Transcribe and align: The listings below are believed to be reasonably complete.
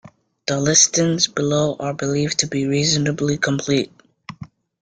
The 0.47 0.59
listings 0.59 1.27
below 1.27 1.75
are 1.79 1.93
believed 1.93 2.39
to 2.39 2.47
be 2.47 2.65
reasonably 2.65 3.37
complete. 3.37 3.91